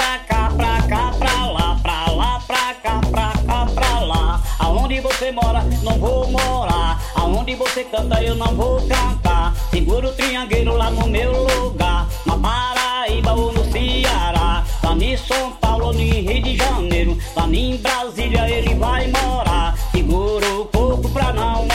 Aonde 4.94 5.08
você 5.08 5.32
mora, 5.32 5.60
não 5.82 5.98
vou 5.98 6.30
morar. 6.30 7.02
Aonde 7.16 7.56
você 7.56 7.82
canta, 7.82 8.22
eu 8.22 8.36
não 8.36 8.54
vou 8.54 8.80
cantar. 8.86 9.52
Seguro 9.68 10.06
o 10.06 10.12
triangueiro 10.12 10.76
lá 10.76 10.88
no 10.88 11.08
meu 11.08 11.32
lugar. 11.48 12.06
Na 12.24 12.38
Paraíba 12.38 13.32
ou 13.32 13.52
no 13.52 13.64
Ceará. 13.72 14.64
Lá 14.84 14.94
em 14.94 15.16
São 15.16 15.50
Paulo 15.60 15.92
em 15.94 16.20
Rio 16.20 16.42
de 16.44 16.56
Janeiro. 16.56 17.18
Lá 17.34 17.48
em 17.48 17.76
Brasília 17.78 18.48
ele 18.48 18.76
vai 18.76 19.08
morar. 19.08 19.76
Segura 19.90 20.46
o 20.60 20.66
corpo 20.66 21.08
pra 21.08 21.32
não 21.32 21.66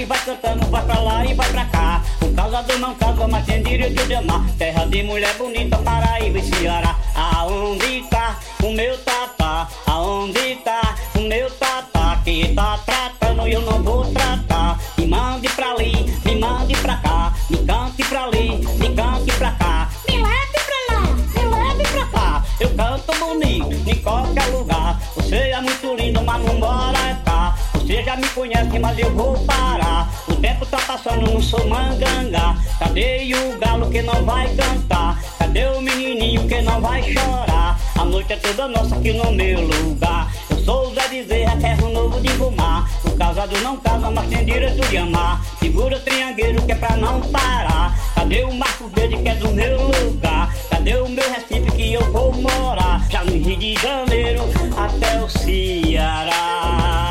Gente 0.00 0.08
vai 0.08 0.24
cantando, 0.24 0.66
vai 0.68 0.82
pra 0.82 0.98
lá 0.98 1.26
e 1.26 1.34
vai 1.34 1.50
pra 1.50 1.64
cá. 1.66 2.02
O 2.22 2.32
casador 2.32 2.78
não 2.78 2.94
casa, 2.94 3.28
mas 3.28 3.44
tem 3.44 3.62
direito 3.62 4.02
de 4.06 4.14
amar. 4.14 4.46
Terra 4.56 4.86
de 4.86 5.02
mulher 5.02 5.34
bonita, 5.34 5.76
Paraíba 5.76 6.38
e 6.38 6.42
Ceará. 6.42 6.96
Aonde 7.14 8.04
tá 8.08 8.38
o 8.62 8.72
meu 8.72 8.96
tatá? 8.96 9.68
Aonde 9.86 10.56
tá 10.64 10.94
o 11.14 11.20
meu 11.20 11.50
tatá? 11.50 12.18
Que 12.24 12.48
tá 12.54 12.78
tratando 12.86 13.46
e 13.46 13.52
eu 13.52 13.60
não 13.60 13.82
vou 13.82 14.10
tratar. 14.10 14.78
Me 14.96 15.06
mande 15.06 15.50
pra 15.50 15.72
ali, 15.72 15.92
me 16.24 16.34
mande 16.36 16.74
pra 16.76 16.96
cá. 16.96 17.34
Me 17.50 17.58
cante 17.58 18.02
pra 18.04 18.24
ali, 18.24 18.56
me 18.78 18.96
cante 18.96 19.32
pra 19.36 19.50
cá. 19.50 19.90
Me 20.08 20.16
leve 20.16 20.60
pra 20.64 20.94
lá, 20.94 21.02
me 21.02 21.44
leve 21.44 21.92
pra 21.92 22.06
cá. 22.06 22.44
Eu 22.58 22.70
canto 22.70 23.18
bonito 23.18 23.90
em 23.90 23.96
qualquer 23.96 24.46
lugar. 24.46 24.98
Você 25.14 25.36
é 25.36 25.60
muito 25.60 25.94
lindo, 25.94 26.22
mas 26.22 26.42
não 26.42 26.54
mora 26.54 27.20
cá. 27.22 27.54
Você 27.90 28.04
já 28.04 28.14
me 28.14 28.28
conhece, 28.28 28.78
mas 28.78 28.96
eu 29.00 29.12
vou 29.16 29.36
parar. 29.44 30.08
O 30.28 30.36
tempo 30.36 30.64
tá 30.64 30.78
passando, 30.78 31.28
não 31.28 31.42
sou 31.42 31.66
manganga. 31.66 32.56
Cadê 32.78 33.34
o 33.34 33.58
galo 33.58 33.90
que 33.90 34.00
não 34.00 34.24
vai 34.24 34.46
cantar? 34.54 35.20
Cadê 35.36 35.66
o 35.66 35.80
menininho 35.80 36.46
que 36.46 36.62
não 36.62 36.80
vai 36.80 37.02
chorar? 37.02 37.76
A 37.98 38.04
noite 38.04 38.32
é 38.32 38.36
toda 38.36 38.68
nossa 38.68 38.94
aqui 38.94 39.12
no 39.12 39.32
meu 39.32 39.62
lugar. 39.62 40.32
Eu 40.50 40.58
sou 40.58 40.94
Zé 40.94 41.08
Bezerra, 41.08 41.56
terra 41.56 41.88
novo 41.88 42.20
de 42.20 42.28
fumar. 42.28 42.88
O 43.04 43.10
casado 43.16 43.58
não 43.58 43.76
casa, 43.78 44.08
mas 44.08 44.28
tem 44.28 44.44
direito 44.44 44.88
de 44.88 44.96
amar. 44.96 45.44
Segura 45.58 45.98
triangueiro 45.98 46.62
que 46.62 46.70
é 46.70 46.76
pra 46.76 46.96
não 46.96 47.20
parar. 47.22 47.98
Cadê 48.14 48.44
o 48.44 48.54
Marco 48.54 48.86
Verde 48.94 49.16
que 49.16 49.28
é 49.28 49.34
do 49.34 49.50
meu 49.50 49.88
lugar? 49.88 50.54
Cadê 50.70 50.94
o 50.94 51.08
meu 51.08 51.28
Recife 51.28 51.72
que 51.72 51.94
eu 51.94 52.12
vou 52.12 52.32
morar? 52.34 53.04
Já 53.10 53.24
no 53.24 53.32
Rio 53.32 53.56
de 53.56 53.74
Janeiro 53.74 54.44
até 54.76 55.20
o 55.20 55.28
Ceará. 55.28 57.09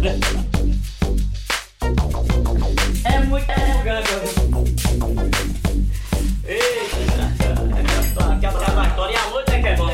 É 0.00 0.04
muito 3.24 3.46
grande. 3.82 4.08
Eita, 6.46 7.34
que 8.38 8.46
a 8.46 8.50
história 8.86 9.12
e 9.12 9.16
a 9.16 9.22
é 9.56 9.60
que 9.60 9.66
é 9.66 9.74
bom. 9.74 9.88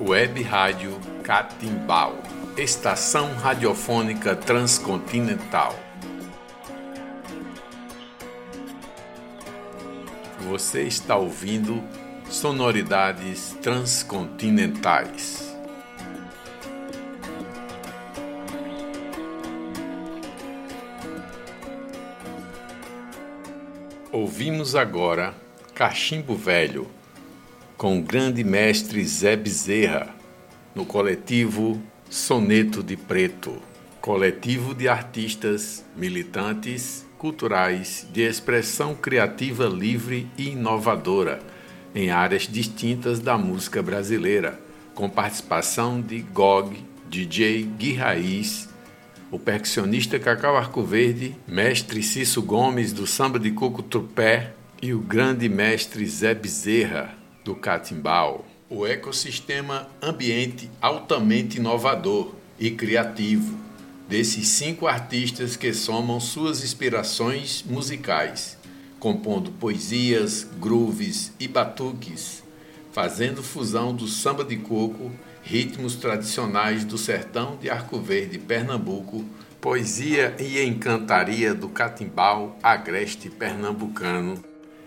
Web 0.00 0.42
Rádio 0.42 0.98
Catimbau, 1.22 2.16
estação 2.56 3.34
radiofônica 3.34 4.34
transcontinental. 4.34 5.89
Você 10.50 10.82
está 10.82 11.14
ouvindo 11.14 11.80
sonoridades 12.28 13.56
transcontinentais. 13.62 15.56
Ouvimos 24.10 24.74
agora 24.74 25.36
Cachimbo 25.72 26.34
Velho 26.34 26.88
com 27.76 28.00
o 28.00 28.02
grande 28.02 28.42
mestre 28.42 29.04
Zé 29.04 29.36
Bezerra, 29.36 30.12
no 30.74 30.84
coletivo 30.84 31.80
Soneto 32.10 32.82
de 32.82 32.96
Preto, 32.96 33.62
coletivo 34.00 34.74
de 34.74 34.88
artistas, 34.88 35.84
militantes, 35.94 37.06
culturais 37.20 38.06
de 38.10 38.22
expressão 38.22 38.94
criativa 38.94 39.66
livre 39.66 40.26
e 40.38 40.52
inovadora 40.52 41.38
em 41.94 42.10
áreas 42.10 42.48
distintas 42.48 43.20
da 43.20 43.36
música 43.36 43.82
brasileira, 43.82 44.58
com 44.94 45.06
participação 45.06 46.00
de 46.00 46.20
Gog, 46.22 46.82
DJ 47.10 47.64
Gui 47.76 47.92
Raiz, 47.92 48.70
o 49.30 49.38
percussionista 49.38 50.18
Cacau 50.18 50.56
Arcoverde, 50.56 51.36
mestre 51.46 52.02
Cício 52.02 52.40
Gomes 52.40 52.90
do 52.90 53.06
Samba 53.06 53.38
de 53.38 53.50
Coco 53.50 53.82
Tupé 53.82 54.54
e 54.80 54.94
o 54.94 55.00
grande 55.00 55.46
mestre 55.46 56.06
Zé 56.06 56.32
Bezerra, 56.32 57.14
do 57.44 57.54
Catimbau. 57.54 58.46
O 58.66 58.86
ecossistema 58.86 59.90
ambiente 60.00 60.70
altamente 60.80 61.58
inovador 61.58 62.34
e 62.58 62.70
criativo 62.70 63.69
desses 64.10 64.48
cinco 64.48 64.88
artistas 64.88 65.56
que 65.56 65.72
somam 65.72 66.18
suas 66.18 66.64
inspirações 66.64 67.62
musicais, 67.62 68.58
compondo 68.98 69.52
poesias, 69.52 70.42
grooves 70.58 71.32
e 71.38 71.46
batuques, 71.46 72.42
fazendo 72.90 73.40
fusão 73.40 73.94
do 73.94 74.08
samba 74.08 74.44
de 74.44 74.56
coco, 74.56 75.12
ritmos 75.44 75.94
tradicionais 75.94 76.84
do 76.84 76.98
sertão 76.98 77.56
de 77.56 77.70
Arco 77.70 78.00
Verde, 78.00 78.36
Pernambuco, 78.36 79.24
poesia 79.60 80.34
e 80.40 80.60
encantaria 80.60 81.54
do 81.54 81.68
catimbau 81.68 82.58
agreste 82.60 83.30
pernambucano. 83.30 84.42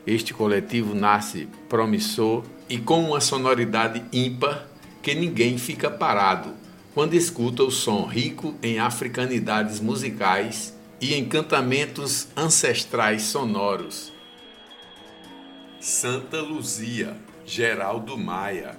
Este 0.05 0.33
coletivo 0.33 0.93
nasce 0.93 1.47
promissor 1.69 2.43
e 2.67 2.77
com 2.77 3.11
uma 3.11 3.21
sonoridade 3.21 4.03
ímpar 4.11 4.67
que 5.01 5.15
ninguém 5.15 5.57
fica 5.57 5.89
parado 5.89 6.61
quando 6.93 7.15
escuta 7.15 7.63
o 7.63 7.71
som 7.71 8.05
rico 8.05 8.55
em 8.61 8.79
africanidades 8.79 9.79
musicais 9.79 10.73
e 11.01 11.15
encantamentos 11.15 12.27
ancestrais 12.37 13.23
sonoros. 13.23 14.13
Santa 15.79 16.39
Luzia, 16.39 17.17
Geraldo 17.45 18.17
Maia. 18.17 18.77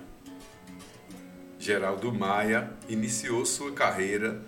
Geraldo 1.59 2.13
Maia 2.13 2.73
iniciou 2.89 3.45
sua 3.45 3.73
carreira 3.73 4.41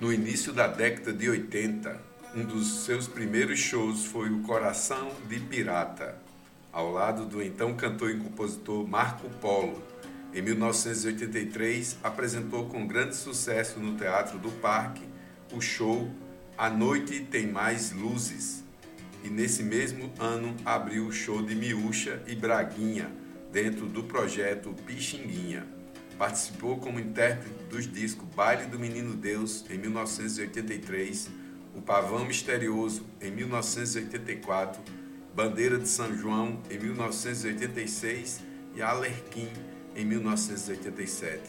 no 0.00 0.12
início 0.12 0.52
da 0.52 0.66
década 0.66 1.12
de 1.12 1.28
80. 1.28 2.00
Um 2.36 2.44
dos 2.44 2.84
seus 2.84 3.08
primeiros 3.08 3.58
shows 3.58 4.04
foi 4.04 4.28
o 4.30 4.42
Coração 4.42 5.10
de 5.28 5.38
Pirata 5.40 6.24
ao 6.74 6.90
lado 6.90 7.24
do 7.24 7.40
então 7.40 7.72
cantor 7.74 8.10
e 8.10 8.18
compositor 8.18 8.86
Marco 8.86 9.30
Polo. 9.40 9.80
Em 10.34 10.42
1983, 10.42 11.98
apresentou 12.02 12.66
com 12.66 12.88
grande 12.88 13.14
sucesso 13.14 13.78
no 13.78 13.96
Teatro 13.96 14.36
do 14.36 14.50
Parque 14.50 15.04
o 15.52 15.60
show 15.60 16.10
A 16.58 16.68
Noite 16.68 17.20
Tem 17.20 17.46
Mais 17.46 17.92
Luzes. 17.92 18.64
E 19.22 19.28
nesse 19.28 19.62
mesmo 19.62 20.12
ano 20.18 20.56
abriu 20.64 21.06
o 21.06 21.12
show 21.12 21.40
de 21.40 21.54
Miúcha 21.54 22.20
e 22.26 22.34
Braguinha, 22.34 23.12
dentro 23.52 23.86
do 23.86 24.02
projeto 24.02 24.74
Pixinguinha. 24.84 25.64
Participou 26.18 26.78
como 26.78 26.98
intérprete 26.98 27.64
dos 27.70 27.86
discos 27.90 28.28
Baile 28.34 28.66
do 28.66 28.76
Menino 28.76 29.14
Deus, 29.14 29.64
em 29.70 29.78
1983, 29.78 31.30
O 31.76 31.80
Pavão 31.80 32.24
Misterioso, 32.24 33.06
em 33.22 33.30
1984 33.30 34.82
Bandeira 35.32 35.78
de 35.78 35.88
São 35.88 36.16
João 36.16 36.60
em 36.70 36.78
1986 36.78 38.40
e 38.76 38.82
Alerquim 38.82 39.48
em 39.96 40.04
1987, 40.04 41.40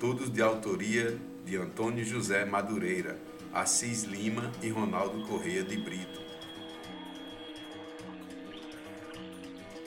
todos 0.00 0.30
de 0.30 0.42
autoria 0.42 1.16
de 1.44 1.56
Antônio 1.56 2.04
José 2.04 2.44
Madureira, 2.44 3.18
Assis 3.52 4.02
Lima 4.02 4.50
e 4.62 4.68
Ronaldo 4.68 5.26
Correia 5.26 5.62
de 5.62 5.76
Brito. 5.76 6.20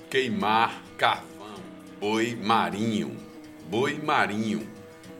Queimar 0.10 0.82
carvão, 0.98 1.56
boi 2.00 2.36
marinho, 2.36 3.18
boi 3.70 4.00
marinho. 4.02 4.66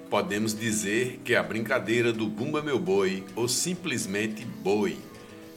Podemos 0.10 0.58
dizer 0.58 1.20
que 1.26 1.36
a 1.36 1.44
brincadeira 1.44 2.14
do 2.14 2.28
Bumba 2.28 2.62
Meu 2.62 2.80
Boi 2.80 3.26
ou 3.36 3.50
simplesmente 3.50 4.46
boi 4.46 4.98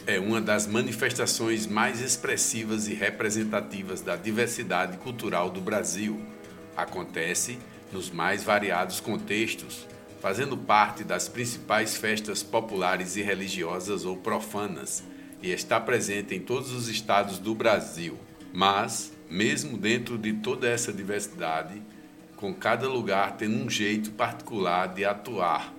é 0.06 0.18
uma 0.18 0.40
das 0.40 0.66
manifestações 0.66 1.68
mais 1.68 2.00
expressivas 2.00 2.88
e 2.88 2.94
representativas 2.94 4.00
da 4.00 4.16
diversidade 4.16 4.96
cultural 4.98 5.48
do 5.48 5.60
Brasil. 5.60 6.20
Acontece 6.76 7.58
nos 7.92 8.10
mais 8.10 8.44
variados 8.44 9.00
contextos, 9.00 9.86
fazendo 10.20 10.56
parte 10.56 11.02
das 11.02 11.28
principais 11.28 11.96
festas 11.96 12.42
populares 12.42 13.16
e 13.16 13.22
religiosas 13.22 14.04
ou 14.04 14.16
profanas, 14.16 15.02
e 15.42 15.50
está 15.50 15.80
presente 15.80 16.34
em 16.34 16.40
todos 16.40 16.72
os 16.72 16.88
estados 16.88 17.38
do 17.38 17.54
Brasil. 17.54 18.18
Mas, 18.52 19.12
mesmo 19.28 19.76
dentro 19.76 20.18
de 20.18 20.34
toda 20.34 20.68
essa 20.68 20.92
diversidade, 20.92 21.82
com 22.36 22.54
cada 22.54 22.88
lugar 22.88 23.36
tendo 23.36 23.56
um 23.56 23.68
jeito 23.68 24.10
particular 24.12 24.88
de 24.88 25.04
atuar, 25.04 25.74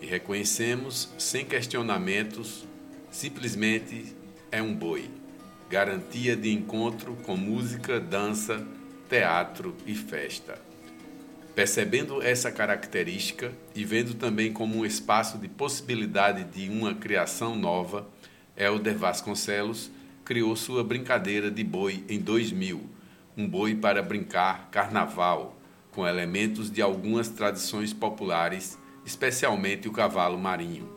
e 0.00 0.06
reconhecemos, 0.06 1.08
sem 1.18 1.44
questionamentos, 1.44 2.64
simplesmente 3.10 4.14
é 4.50 4.62
um 4.62 4.74
boi 4.74 5.10
garantia 5.68 6.34
de 6.34 6.50
encontro 6.50 7.14
com 7.24 7.36
música, 7.36 8.00
dança, 8.00 8.66
teatro 9.08 9.74
e 9.86 9.94
festa. 9.94 10.58
Percebendo 11.54 12.22
essa 12.22 12.52
característica 12.52 13.52
e 13.74 13.84
vendo 13.84 14.14
também 14.14 14.52
como 14.52 14.76
um 14.76 14.84
espaço 14.84 15.38
de 15.38 15.48
possibilidade 15.48 16.44
de 16.44 16.68
uma 16.68 16.94
criação 16.94 17.56
nova, 17.56 18.06
Helder 18.56 18.96
Vasconcelos 18.96 19.90
criou 20.24 20.54
sua 20.54 20.84
brincadeira 20.84 21.50
de 21.50 21.64
boi 21.64 22.04
em 22.08 22.20
2000, 22.20 22.80
um 23.36 23.48
boi 23.48 23.74
para 23.74 24.02
brincar 24.02 24.68
carnaval, 24.70 25.58
com 25.90 26.06
elementos 26.06 26.70
de 26.70 26.82
algumas 26.82 27.28
tradições 27.28 27.92
populares, 27.92 28.78
especialmente 29.06 29.88
o 29.88 29.92
cavalo 29.92 30.38
marinho. 30.38 30.88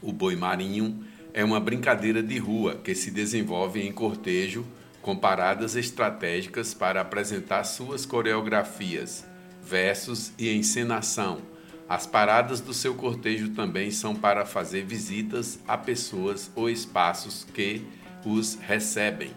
O 0.00 0.12
boi 0.12 0.36
marinho 0.36 1.04
é 1.32 1.42
uma 1.42 1.58
brincadeira 1.58 2.22
de 2.22 2.38
rua 2.38 2.76
que 2.76 2.94
se 2.94 3.10
desenvolve 3.10 3.80
em 3.80 3.90
cortejo 3.90 4.64
com 5.02 5.16
paradas 5.16 5.74
estratégicas 5.74 6.72
para 6.72 7.00
apresentar 7.00 7.64
suas 7.64 8.06
coreografias, 8.06 9.26
versos 9.60 10.32
e 10.38 10.50
encenação. 10.54 11.42
As 11.88 12.06
paradas 12.06 12.60
do 12.60 12.72
seu 12.72 12.94
cortejo 12.94 13.50
também 13.50 13.90
são 13.90 14.14
para 14.14 14.46
fazer 14.46 14.84
visitas 14.84 15.58
a 15.68 15.76
pessoas 15.76 16.50
ou 16.54 16.70
espaços 16.70 17.44
que 17.52 17.84
os 18.24 18.54
recebem. 18.54 19.32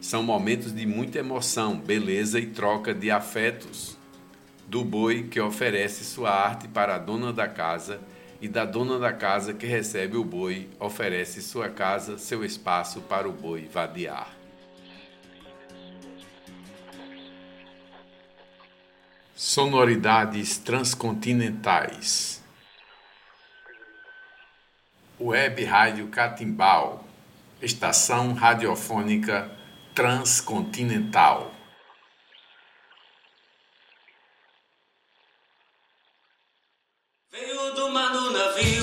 São 0.00 0.22
momentos 0.22 0.72
de 0.72 0.86
muita 0.86 1.18
emoção, 1.18 1.76
beleza 1.78 2.38
e 2.38 2.46
troca 2.46 2.94
de 2.94 3.10
afetos. 3.10 3.98
Do 4.68 4.84
boi 4.84 5.24
que 5.24 5.40
oferece 5.40 6.04
sua 6.04 6.30
arte 6.30 6.68
para 6.68 6.94
a 6.94 6.98
dona 6.98 7.32
da 7.32 7.48
casa 7.48 8.00
e 8.40 8.48
da 8.48 8.64
dona 8.64 8.98
da 8.98 9.12
casa 9.12 9.52
que 9.52 9.66
recebe 9.66 10.16
o 10.16 10.24
boi 10.24 10.68
oferece 10.78 11.42
sua 11.42 11.68
casa, 11.68 12.18
seu 12.18 12.44
espaço 12.44 13.00
para 13.02 13.28
o 13.28 13.32
boi 13.32 13.68
vadiar. 13.70 14.39
Sonoridades 19.42 20.58
transcontinentais. 20.58 22.42
Web 25.18 25.64
Rádio 25.64 26.08
Catimbau, 26.08 27.02
estação 27.62 28.34
radiofônica 28.34 29.50
transcontinental. 29.94 31.54
Veio 37.32 37.74
do 37.74 37.88
mar 37.88 38.12
no 38.12 38.30
navio. 38.32 38.79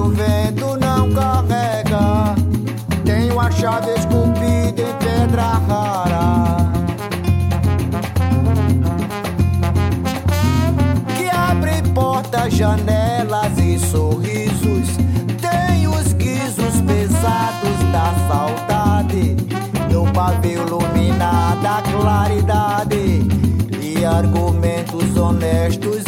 o 0.00 0.08
vento 0.08 0.76
não 0.78 1.12
carrega. 1.12 2.34
Tenho 3.04 3.38
a 3.38 3.50
chave 3.50 3.90
esculpida 3.92 4.82
em 4.82 4.94
pedra 4.98 5.60
rara. 5.68 6.72
Que 11.16 11.28
abre 11.30 11.82
portas, 11.94 12.54
janelas 12.54 13.58
e 13.58 13.78
sorrisos. 13.78 14.88
Tem 15.40 15.86
os 15.86 16.12
guizos 16.14 16.80
pesados 16.86 17.78
da 17.92 18.14
saudade. 18.28 19.36
No 19.92 20.10
pavio 20.12 20.66
iluminada 20.66 21.82
claridade. 21.82 23.28
E 23.80 24.04
argumentos 24.04 25.16
honestos 25.16 25.99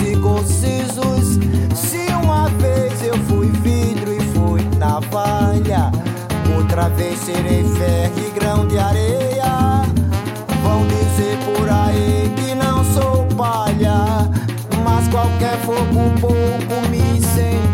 Outra 6.73 6.89
vez 6.89 7.19
serei 7.19 7.65
ferro 7.65 8.15
e 8.17 8.31
grão 8.31 8.67
de 8.67 8.79
areia. 8.79 9.83
Vão 10.63 10.87
dizer 10.87 11.37
por 11.45 11.69
aí 11.69 12.33
que 12.35 12.55
não 12.55 12.83
sou 12.95 13.27
palha, 13.37 14.27
mas 14.83 15.07
qualquer 15.09 15.59
fogo 15.67 16.19
pouco 16.19 16.89
me 16.89 16.97
incendia. 17.19 17.72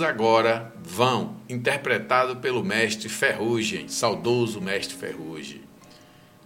Agora 0.00 0.72
Vão, 0.82 1.36
interpretado 1.48 2.36
pelo 2.36 2.64
mestre 2.64 3.08
Ferrugem, 3.08 3.88
saudoso 3.88 4.60
mestre 4.60 4.96
Ferrugem. 4.96 5.60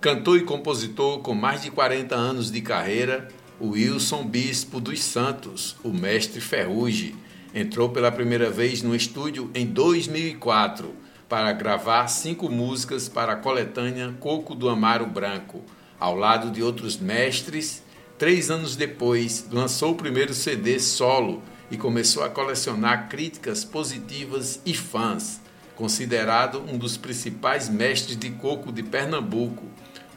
Cantor 0.01 0.39
e 0.39 0.43
compositor 0.43 1.21
com 1.21 1.35
mais 1.35 1.63
de 1.63 1.71
40 1.71 2.15
anos 2.15 2.51
de 2.51 2.61
carreira, 2.61 3.29
Wilson 3.61 4.25
Bispo 4.25 4.81
dos 4.81 5.03
Santos, 5.03 5.77
o 5.85 5.91
mestre 5.91 6.41
Ferrugem, 6.41 7.15
entrou 7.55 7.89
pela 7.91 8.11
primeira 8.11 8.51
vez 8.51 8.83
no 8.83 8.95
estúdio 8.95 9.51
em 9.55 9.67
2004 9.67 10.95
para 11.29 11.53
gravar 11.53 12.09
cinco 12.09 12.49
músicas 12.49 13.09
para 13.09 13.33
a 13.35 13.37
coletânea 13.37 14.15
Coco 14.21 14.55
do 14.55 14.69
Amaro 14.69 15.07
Branco, 15.07 15.63
ao 15.99 16.17
lado 16.17 16.51
de 16.51 16.63
outros 16.63 16.97
mestres. 16.97 17.83
Três 18.19 18.51
anos 18.51 18.77
depois, 18.77 19.47
lançou 19.51 19.93
o 19.93 19.97
primeiro 19.97 20.35
CD 20.35 20.79
solo 20.79 21.43
e 21.73 21.79
começou 21.79 22.23
a 22.23 22.29
colecionar 22.29 23.09
críticas 23.09 23.65
positivas 23.65 24.61
e 24.67 24.75
fãs. 24.75 25.41
Considerado 25.75 26.63
um 26.71 26.77
dos 26.77 26.99
principais 26.99 27.67
mestres 27.71 28.19
de 28.19 28.29
coco 28.29 28.71
de 28.71 28.83
Pernambuco, 28.83 29.65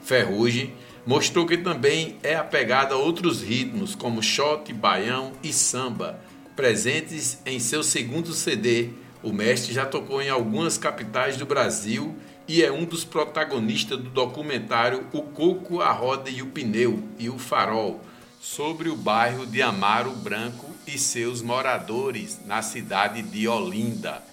Ferrugem 0.04 0.76
mostrou 1.06 1.46
que 1.46 1.58
também 1.58 2.18
é 2.22 2.36
apegado 2.36 2.94
a 2.94 2.98
outros 2.98 3.42
ritmos 3.42 3.96
como 3.96 4.22
shot, 4.22 4.74
baião 4.74 5.32
e 5.42 5.54
samba, 5.54 6.20
presentes 6.58 7.40
em 7.46 7.58
seu 7.58 7.82
segundo 7.84 8.34
CD. 8.34 8.90
O 9.24 9.32
mestre 9.32 9.74
já 9.74 9.86
tocou 9.86 10.22
em 10.22 10.30
algumas 10.30 10.78
capitais 10.78 11.38
do 11.38 11.46
Brasil 11.46 12.18
e 12.50 12.62
é 12.62 12.70
um 12.70 12.84
dos 12.84 13.06
protagonistas 13.06 13.98
do 13.98 14.10
documentário 14.10 15.06
O 15.14 15.22
Coco, 15.22 15.80
a 15.80 15.94
Roda 15.94 16.30
e 16.30 16.42
o 16.42 16.48
Pneu 16.48 17.02
e 17.18 17.30
o 17.30 17.40
Farol, 17.40 18.02
sobre 18.42 18.90
o 18.90 18.96
bairro 18.96 19.46
de 19.46 19.62
Amaro 19.62 20.12
Branco 20.12 20.65
e 20.88 20.98
seus 20.98 21.42
moradores 21.42 22.40
na 22.46 22.62
cidade 22.62 23.22
de 23.22 23.48
Olinda. 23.48 24.24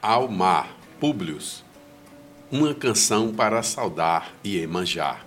Ao 0.00 0.28
Mar, 0.28 0.76
Públios 0.98 1.64
uma 2.50 2.74
canção 2.74 3.32
para 3.32 3.62
saudar 3.62 4.30
e 4.44 4.58
emanjar, 4.58 5.26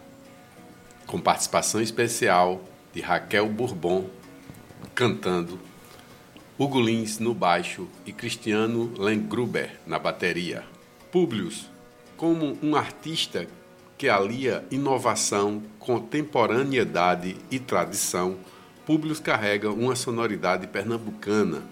com 1.08 1.20
participação 1.20 1.82
especial 1.82 2.62
de 2.94 3.02
Raquel 3.02 3.50
Bourbon 3.50 4.08
cantando, 4.94 5.60
Hugo 6.58 6.80
Lins 6.80 7.20
no 7.20 7.34
baixo 7.34 7.88
e 8.06 8.14
Cristiano 8.14 8.94
Lengruber 8.98 9.78
na 9.88 10.00
bateria. 10.00 10.64
Publius, 11.12 11.70
como 12.16 12.58
um 12.62 12.76
artista 12.76 13.48
que 13.98 14.08
alia 14.08 14.64
inovação, 14.70 15.64
contemporaneidade 15.80 17.36
e 17.50 17.60
tradição, 17.60 18.38
Publius 18.86 19.20
carrega 19.20 19.72
uma 19.72 19.96
sonoridade 19.96 20.68
pernambucana, 20.68 21.64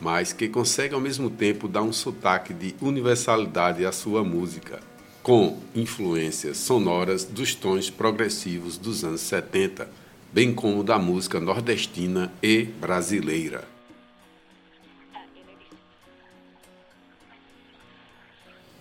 mas 0.00 0.32
que 0.32 0.48
consegue 0.48 0.94
ao 0.94 1.00
mesmo 1.00 1.30
tempo 1.30 1.68
dar 1.68 1.82
um 1.82 1.92
sotaque 1.92 2.52
de 2.52 2.74
universalidade 2.80 3.86
à 3.86 3.92
sua 3.92 4.24
música 4.24 4.80
com 5.26 5.58
influências 5.74 6.56
sonoras 6.56 7.24
dos 7.24 7.52
tons 7.52 7.90
progressivos 7.90 8.78
dos 8.78 9.02
anos 9.02 9.22
70, 9.22 9.90
bem 10.32 10.54
como 10.54 10.84
da 10.84 11.00
música 11.00 11.40
nordestina 11.40 12.32
e 12.40 12.62
brasileira. 12.62 13.64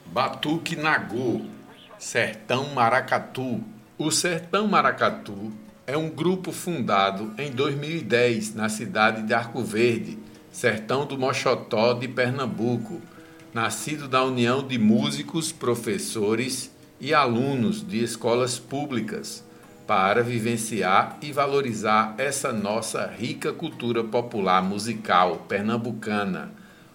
Batuque 0.06 0.76
Nagô, 0.76 1.42
Sertão 1.98 2.76
Maracatu. 2.76 3.64
O 3.98 4.12
Sertão 4.12 4.68
Maracatu 4.68 5.52
é 5.88 5.96
um 5.96 6.10
grupo 6.10 6.52
fundado 6.52 7.34
em 7.38 7.52
2010 7.52 8.56
na 8.56 8.70
cidade 8.70 9.22
de 9.22 9.34
Arco 9.34 9.64
Verde, 9.64 10.18
sertão 10.52 11.06
do 11.06 11.18
Mochotó 11.18 11.94
de 11.94 12.08
Pernambuco 12.08 13.02
nascido 13.56 14.10
da 14.10 14.22
união 14.22 14.68
de 14.68 14.78
músicos, 14.78 15.50
professores 15.50 16.70
e 17.00 17.14
alunos 17.14 17.88
de 17.88 18.04
escolas 18.04 18.60
públicas 18.60 19.46
para 19.88 20.22
vivenciar 20.22 21.18
e 21.22 21.32
valorizar 21.32 22.16
essa 22.18 22.52
nossa 22.52 23.08
rica 23.08 23.54
cultura 23.54 24.04
popular 24.04 24.62
musical 24.62 25.46
pernambucana. 25.48 26.52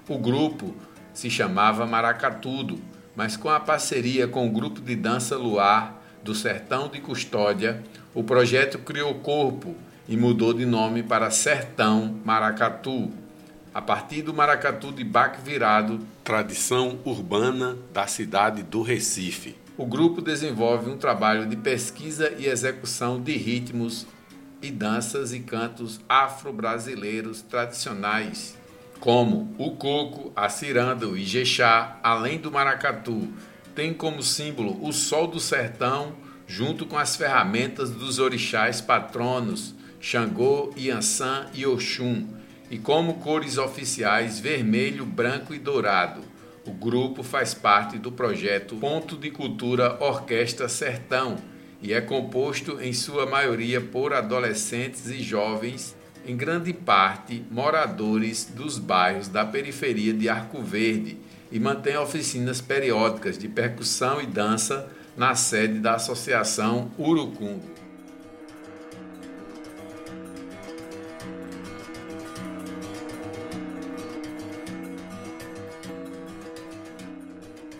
O 0.07 0.19
grupo 0.19 0.75
se 1.15 1.31
chamava 1.31 1.87
Maracatudo, 1.87 2.79
mas 3.17 3.39
com 3.39 3.49
a 3.49 3.59
parceria 3.59 4.29
com 4.29 4.47
o 4.47 4.53
grupo 4.53 4.83
de 4.83 4.95
dança 4.95 5.39
Luar 5.39 5.99
do 6.23 6.35
Sertão 6.35 6.89
de 6.89 7.01
Custódia, 7.01 7.83
o 8.15 8.25
projeto 8.25 8.79
criou 8.79 9.15
corpo 9.15 9.75
e 10.09 10.17
mudou 10.17 10.53
de 10.53 10.67
nome 10.67 11.03
para 11.03 11.31
Sertão 11.31 12.21
Maracatu 12.25 13.11
a 13.73 13.81
partir 13.81 14.23
do 14.23 14.35
maracatu 14.35 14.91
de 14.91 15.05
baque 15.05 15.41
virado, 15.41 16.01
tradição 16.25 16.99
urbana 17.05 17.77
da 17.93 18.07
cidade 18.07 18.63
do 18.65 18.83
Recife. 18.83 19.57
O 19.77 19.87
grupo 19.87 20.21
desenvolve 20.21 20.91
um 20.91 20.97
trabalho 20.97 21.47
de 21.47 21.57
pesquisa 21.57 22.35
e 22.37 22.47
execução 22.47 23.21
de 23.21 23.37
ritmos 23.37 24.07
e 24.61 24.71
danças 24.71 25.33
e 25.33 25.41
cantos 25.41 26.01
afro-brasileiros 26.09 27.43
tradicionais, 27.43 28.59
como 28.99 29.55
o 29.57 29.71
coco, 29.77 30.33
a 30.37 30.49
ciranda, 30.49 31.09
o 31.09 31.17
ijexá, 31.17 31.99
além 32.03 32.39
do 32.39 32.51
maracatu, 32.51 33.29
tem 33.75 33.95
como 33.95 34.23
símbolo 34.23 34.85
o 34.87 34.93
sol 34.93 35.27
do 35.27 35.41
sertão, 35.41 36.13
junto 36.51 36.85
com 36.85 36.99
as 36.99 37.15
ferramentas 37.15 37.91
dos 37.91 38.19
orixás 38.19 38.81
patronos, 38.81 39.73
Xangô, 40.01 40.75
Iansã 40.77 41.47
e 41.55 41.65
Oxum 41.65 42.27
e 42.69 42.77
como 42.77 43.21
cores 43.21 43.57
oficiais 43.57 44.41
vermelho, 44.41 45.07
branco 45.07 45.55
e 45.55 45.61
dourado. 45.61 46.23
O 46.67 46.73
grupo 46.73 47.23
faz 47.23 47.55
parte 47.55 47.99
do 47.99 48.11
projeto 48.11 48.75
Ponto 48.75 49.17
de 49.17 49.31
Cultura 49.31 49.97
Orquestra 50.03 50.69
Sertão 50.69 51.37
e 51.81 51.93
é 51.93 52.01
composto 52.01 52.81
em 52.81 52.93
sua 52.93 53.27
maioria 53.27 53.81
por 53.81 54.13
adolescentes 54.13 55.07
e 55.07 55.23
jovens, 55.23 55.95
em 56.27 56.37
grande 56.37 56.73
parte 56.73 57.45
moradores 57.49 58.45
dos 58.45 58.77
bairros 58.77 59.29
da 59.29 59.45
periferia 59.45 60.13
de 60.13 60.29
Arco 60.29 60.61
Verde, 60.61 61.17
e 61.53 61.61
mantém 61.61 61.97
oficinas 61.97 62.61
periódicas 62.61 63.39
de 63.39 63.47
percussão 63.49 64.21
e 64.21 64.27
dança 64.27 64.91
na 65.21 65.35
sede 65.35 65.79
da 65.79 65.97
Associação 65.97 66.91
Urucungo. 66.99 67.69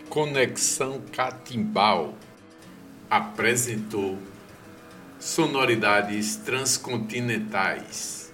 Conexão 0.07 1.01
Catimbau 1.11 2.13
apresentou 3.09 4.19
Sonoridades 5.19 6.35
Transcontinentais, 6.35 8.31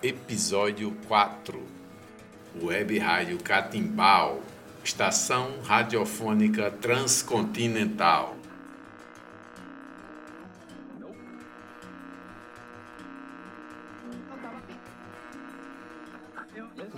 Episódio 0.00 0.96
4 1.08 1.60
Web 2.62 3.00
Rádio 3.00 3.42
Catimbau, 3.42 4.40
Estação 4.84 5.60
Radiofônica 5.62 6.70
Transcontinental. 6.72 8.36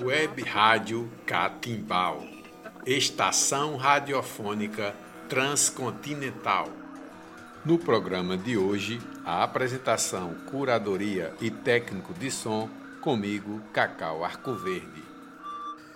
Web 0.00 0.42
Rádio 0.42 1.10
Catimbau 1.24 2.34
Estação 2.86 3.76
Radiofônica 3.76 4.94
Transcontinental. 5.28 6.68
No 7.64 7.78
programa 7.78 8.36
de 8.36 8.58
hoje, 8.58 9.00
a 9.24 9.42
apresentação, 9.42 10.34
curadoria 10.50 11.34
e 11.40 11.50
técnico 11.50 12.12
de 12.12 12.30
som 12.30 12.68
comigo, 13.00 13.62
Cacau 13.72 14.24
Arcoverde. 14.24 15.03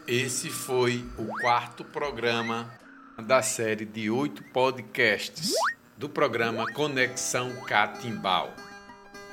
Esse 0.09 0.49
foi 0.49 1.05
o 1.19 1.27
quarto 1.39 1.85
programa 1.85 2.73
da 3.19 3.43
série 3.43 3.85
de 3.85 4.09
oito 4.09 4.43
podcasts 4.55 5.53
do 5.99 6.09
programa 6.09 6.65
Conexão 6.73 7.55
Catimbau. 7.67 8.55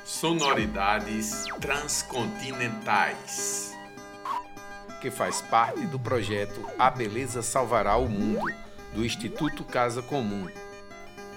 Sonoridades 0.04 1.46
transcontinentais 1.62 3.74
que 5.00 5.10
faz 5.10 5.40
parte 5.40 5.80
do 5.86 5.98
projeto 5.98 6.62
A 6.78 6.90
Beleza 6.90 7.40
Salvará 7.40 7.96
o 7.96 8.06
Mundo, 8.06 8.46
do 8.92 9.02
Instituto 9.02 9.64
Casa 9.64 10.02
Comum. 10.02 10.46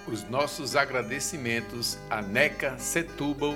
Os 0.06 0.30
nossos 0.30 0.76
agradecimentos 0.76 1.98
a 2.10 2.22
Neca 2.22 2.78
Setúbal, 2.78 3.56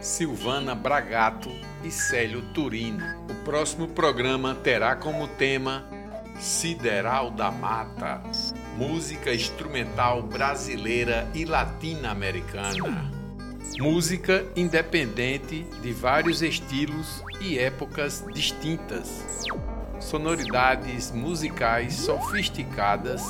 Silvana 0.00 0.74
Bragato 0.74 1.50
e 1.82 1.90
Célio 1.90 2.42
Turino. 2.52 3.04
O 3.30 3.34
próximo 3.44 3.88
programa 3.88 4.54
terá 4.54 4.94
como 4.94 5.26
tema 5.26 5.84
Sideral 6.38 7.30
da 7.30 7.50
Mata, 7.50 8.22
música 8.76 9.34
instrumental 9.34 10.22
brasileira 10.22 11.26
e 11.34 11.44
latino-americana. 11.44 13.10
Música 13.78 14.44
independente 14.54 15.64
de 15.80 15.92
vários 15.92 16.42
estilos 16.42 17.24
e 17.40 17.58
épocas 17.58 18.24
distintas. 18.32 19.44
Sonoridades 19.98 21.10
musicais 21.10 21.94
sofisticadas, 21.94 23.22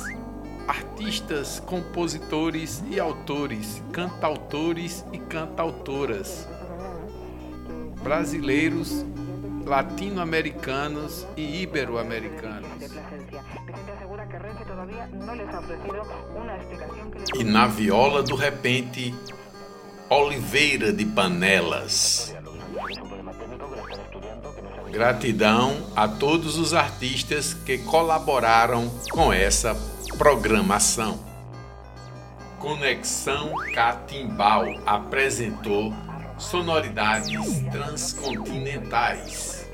artistas, 0.67 1.61
compositores 1.61 2.83
e 2.89 2.99
autores, 2.99 3.81
cantautores 3.93 5.05
e 5.13 5.17
cantautoras, 5.17 6.47
brasileiros, 8.07 9.05
latino-americanos 9.65 11.27
e 11.35 11.63
ibero-americanos. 11.63 12.69
E 17.37 17.43
na 17.43 17.67
viola 17.67 18.23
do 18.23 18.33
repente, 18.33 19.13
Oliveira 20.09 20.93
de 20.93 21.03
Panelas. 21.03 22.33
Gratidão 24.89 25.75
a 25.93 26.07
todos 26.07 26.57
os 26.57 26.73
artistas 26.73 27.53
que 27.53 27.77
colaboraram 27.79 28.89
com 29.11 29.33
essa 29.33 29.75
programação. 30.17 31.19
Conexão 32.57 33.51
Catimbau 33.73 34.63
apresentou 34.85 35.93
sonoridades 36.37 37.61
transcontinentais. 37.71 39.67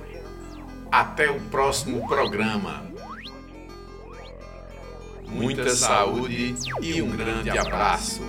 Até 0.92 1.30
o 1.30 1.40
próximo 1.42 2.08
programa. 2.08 2.84
Muita 5.28 5.76
saúde 5.76 6.56
e 6.82 7.02
um 7.02 7.10
grande 7.10 7.50
abraço. 7.58 8.22